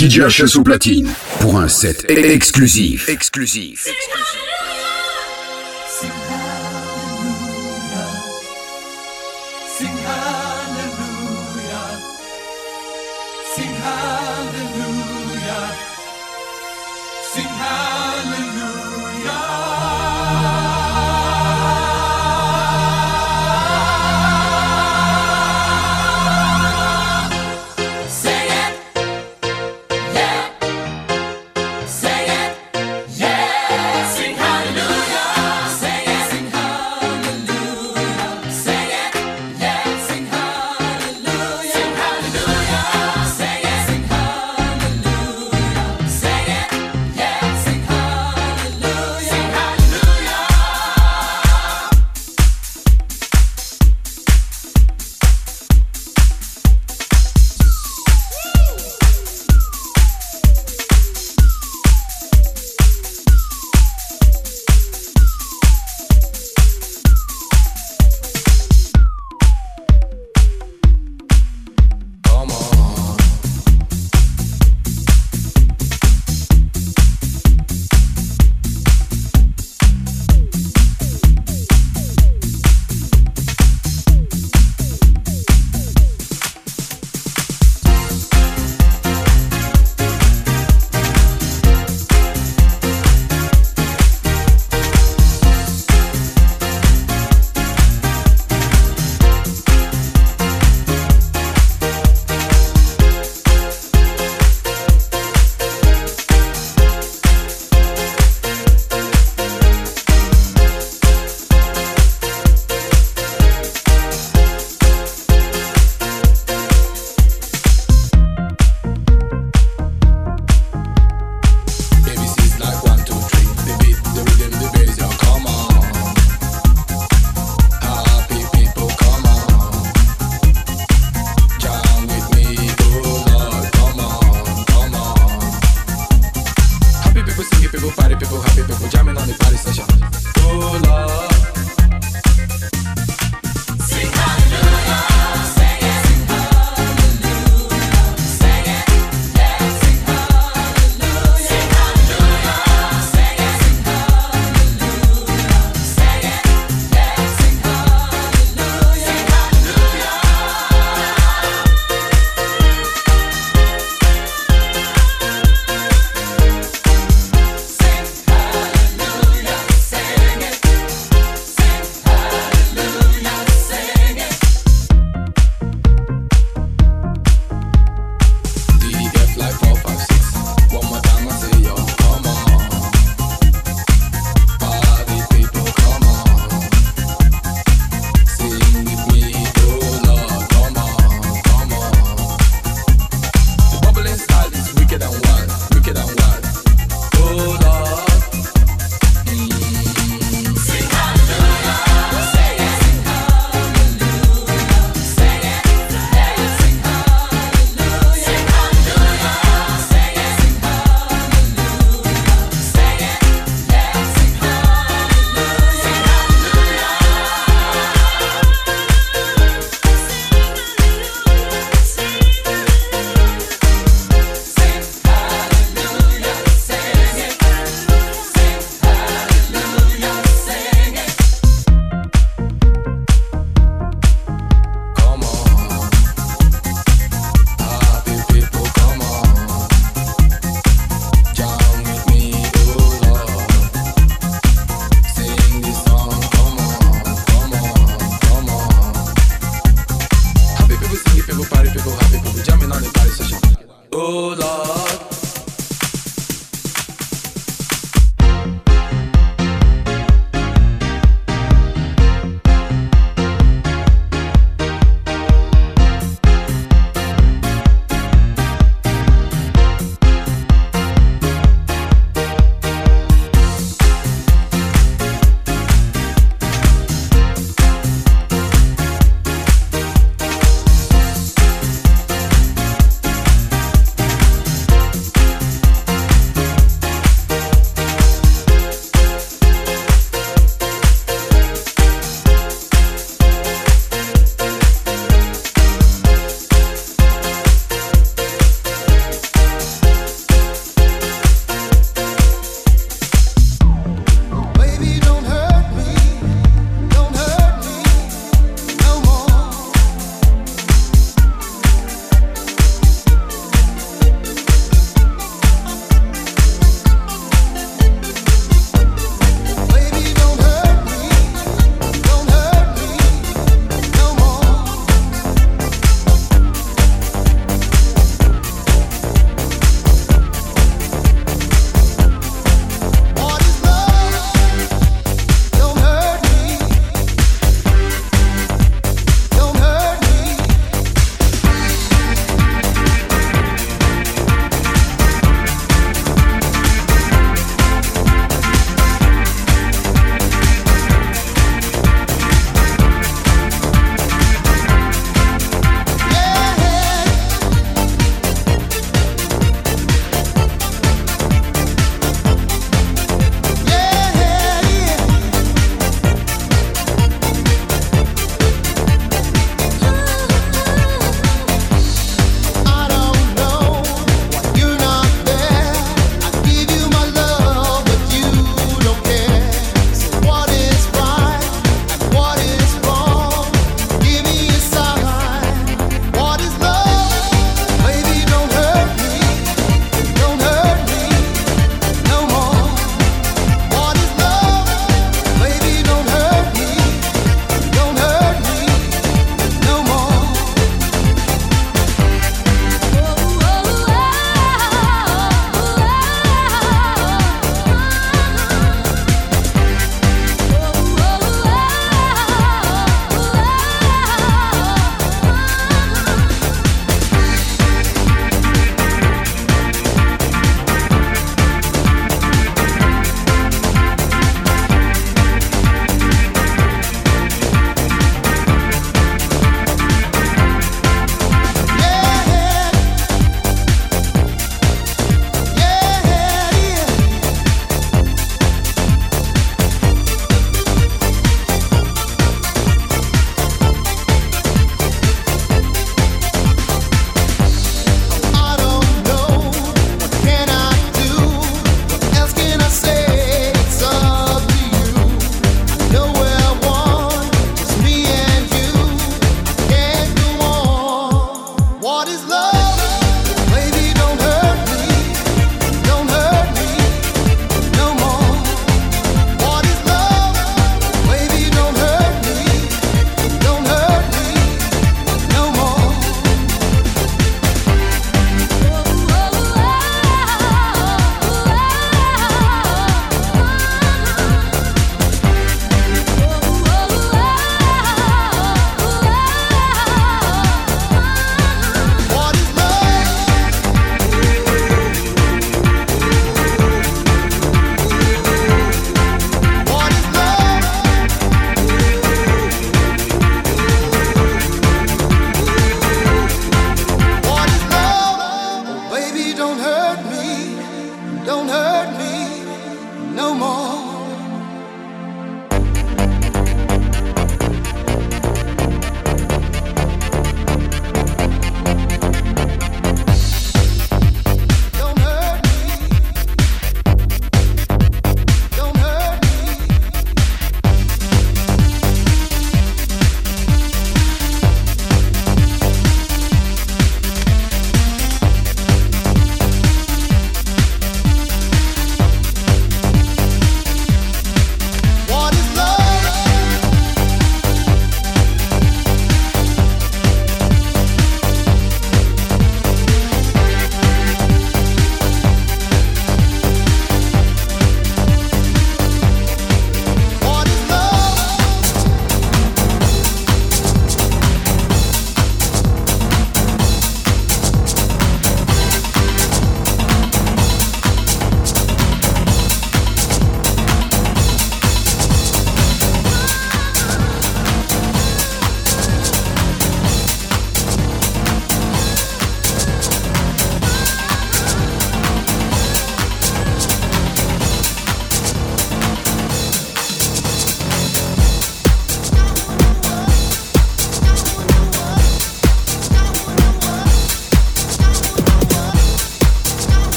[0.00, 3.10] DJ HS au platine pour un set exclusif.
[3.10, 3.86] Exclusif.
[3.86, 6.39] DJ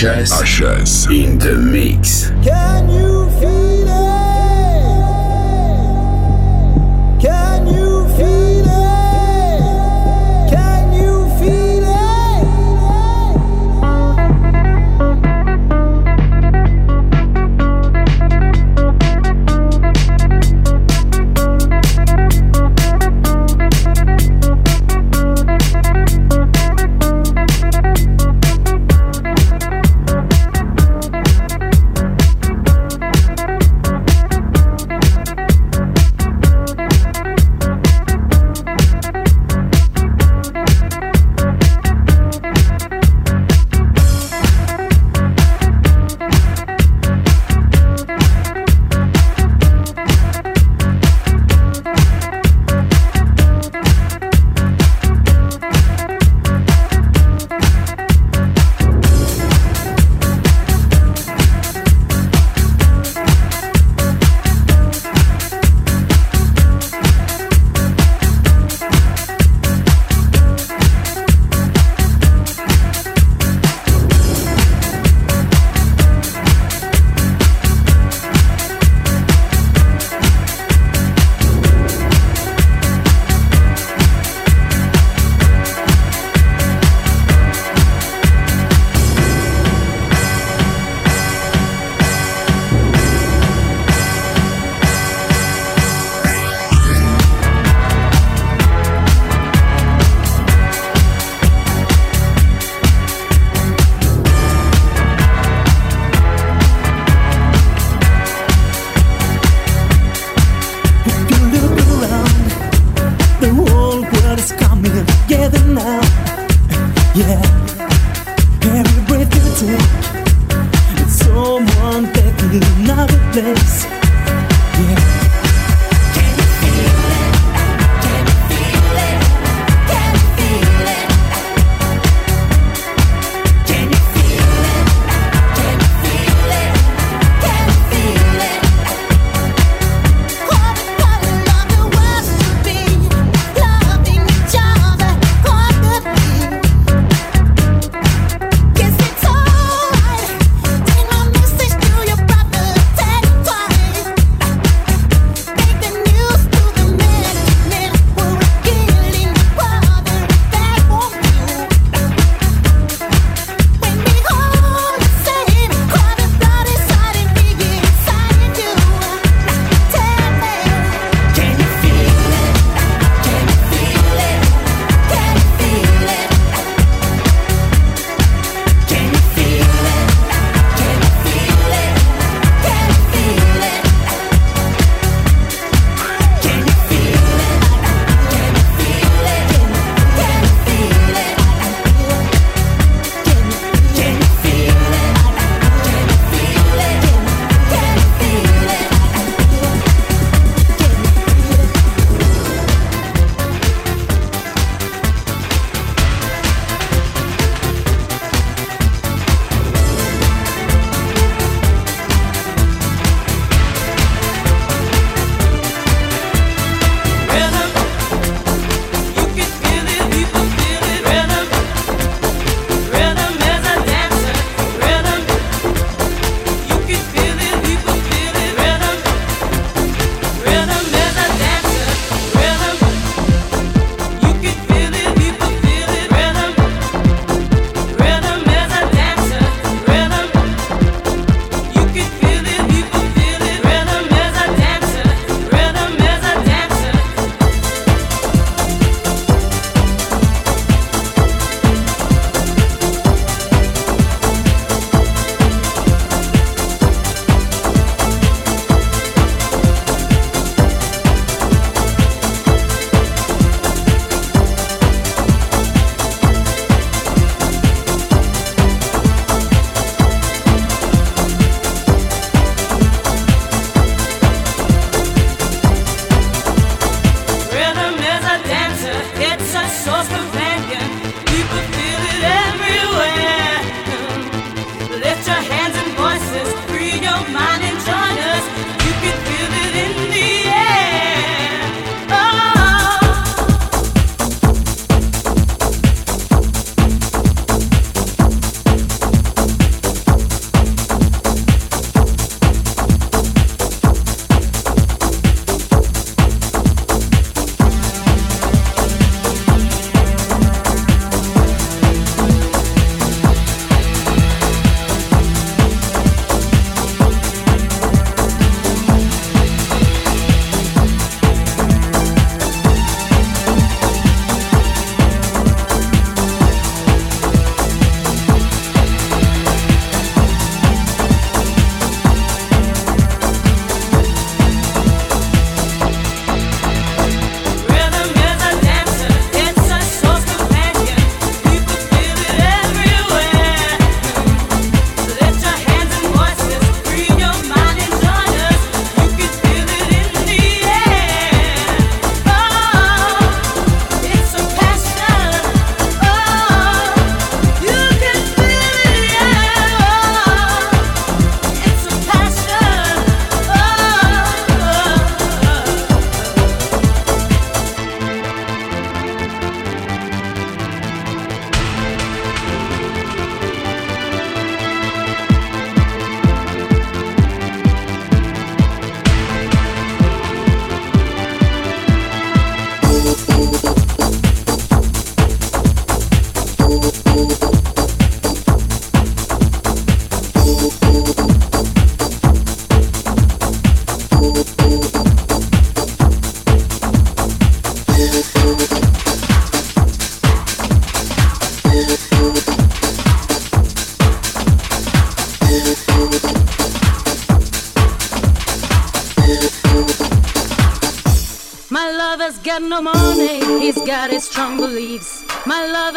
[0.00, 0.32] HS.
[0.32, 1.10] HS.
[1.10, 2.30] In the mix.
[2.42, 3.59] Can you feel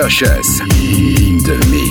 [0.00, 0.60] Cloches.
[0.80, 1.89] In the.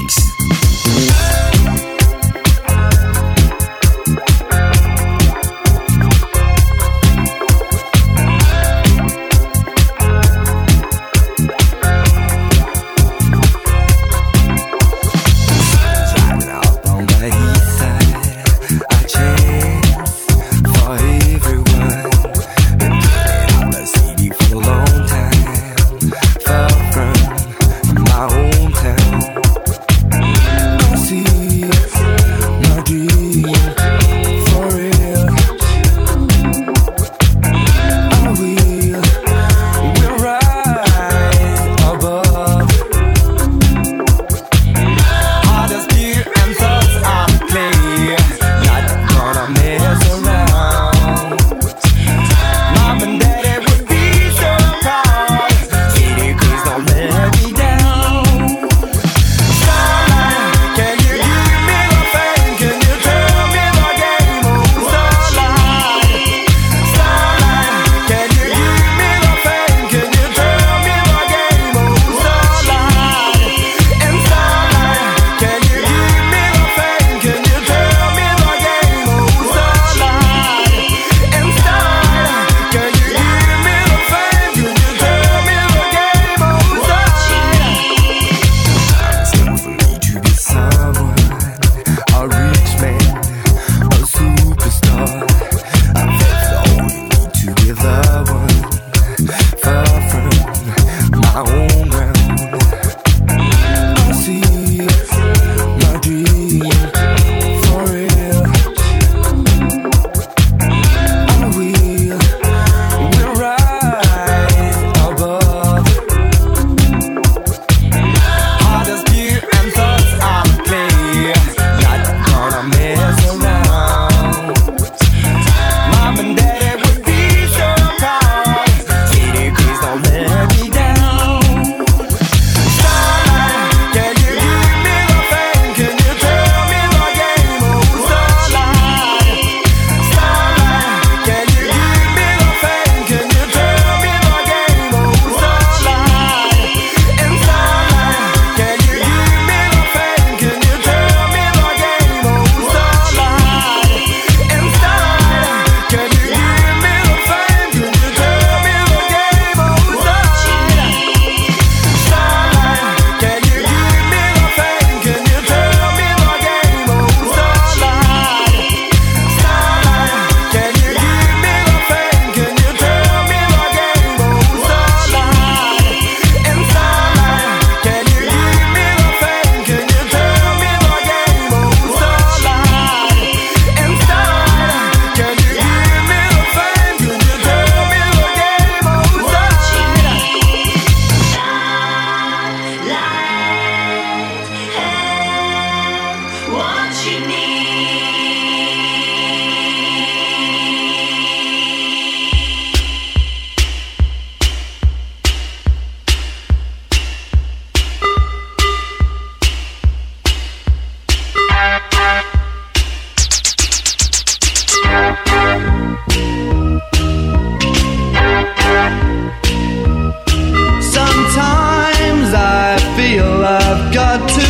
[220.82, 224.50] Sometimes I feel I've got to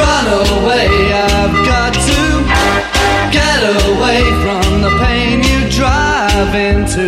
[0.00, 2.20] run away, I've got to
[3.38, 7.01] get away from the pain you drive into.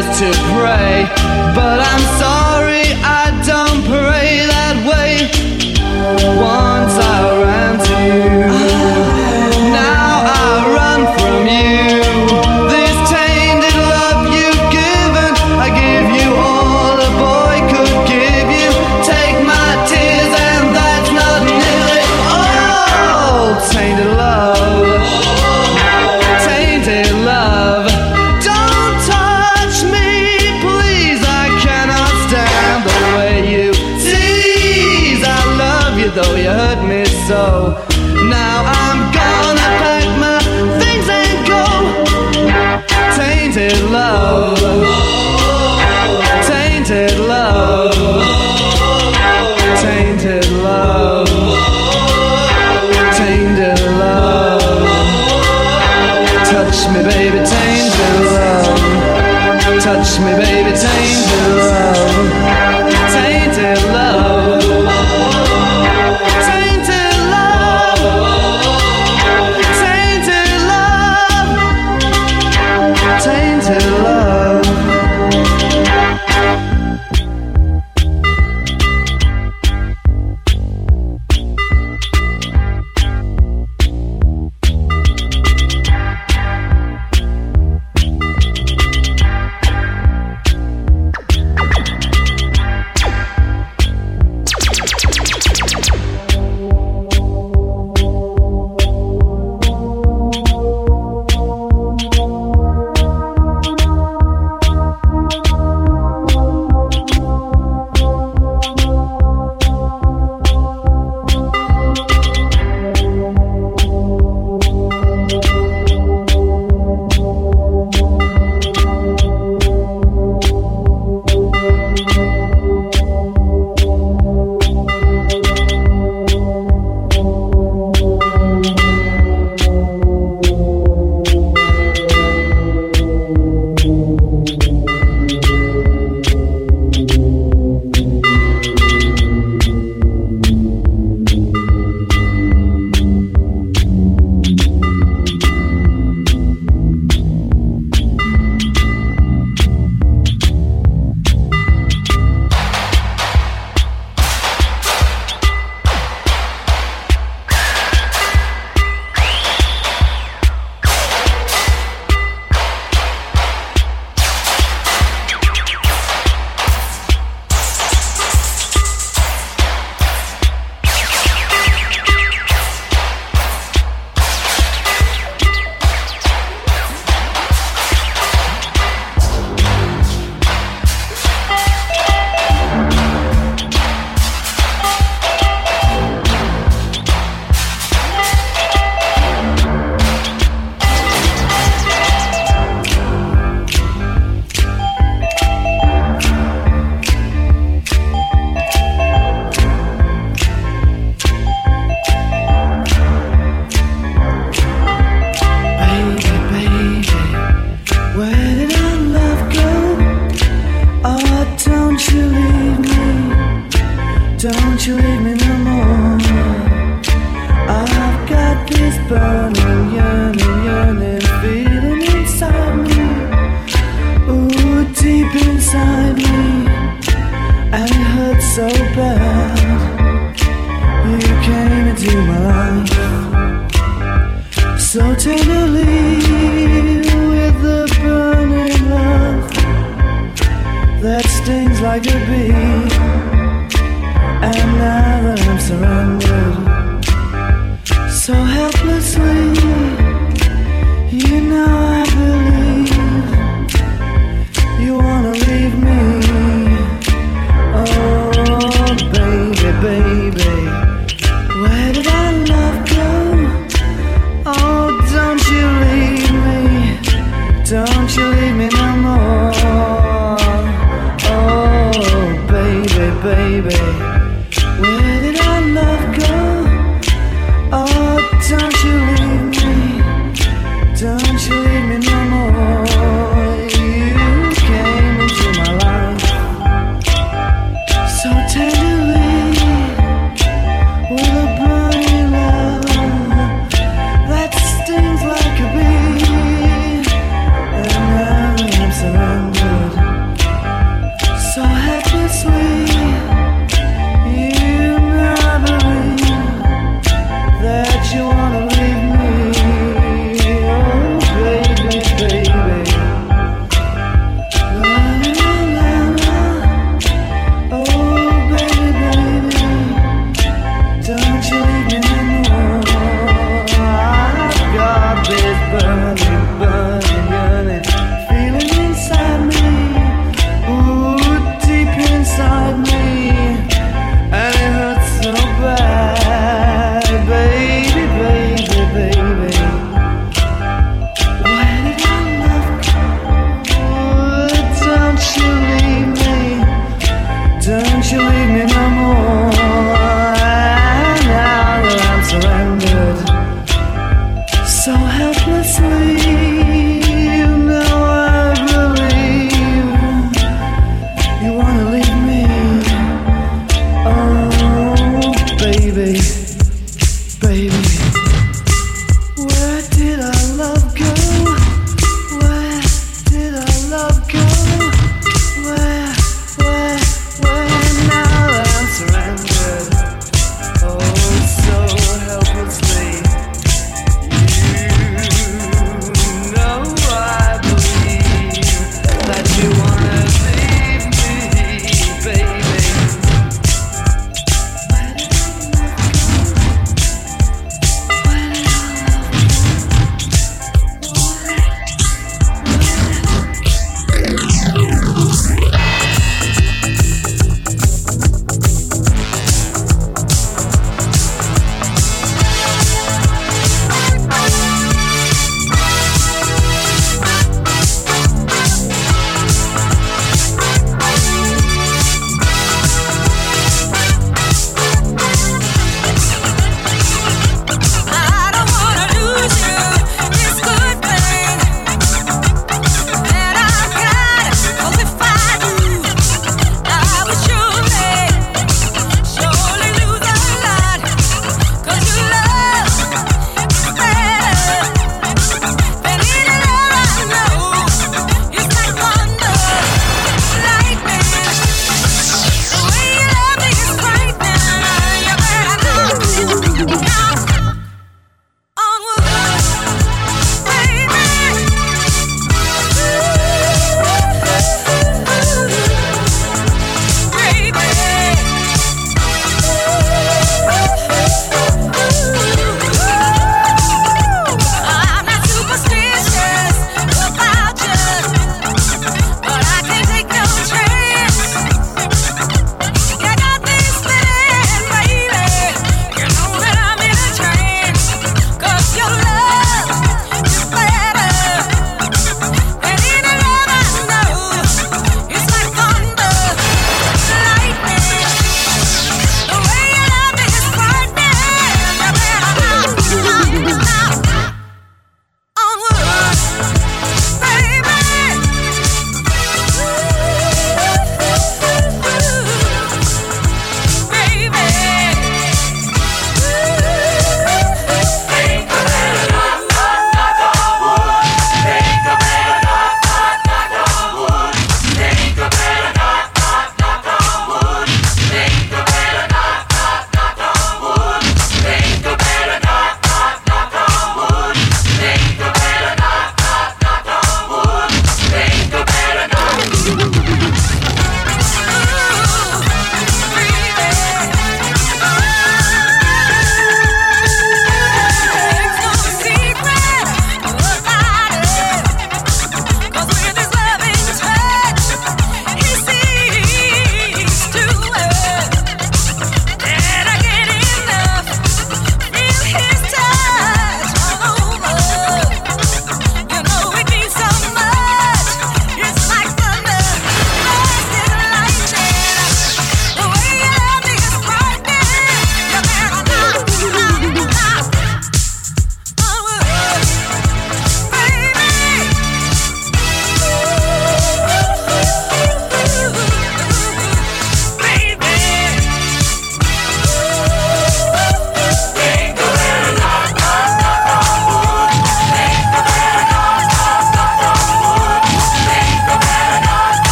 [0.00, 1.04] is to pray,
[1.54, 5.12] but I'm sorry I don't pray that way.
[6.36, 6.59] One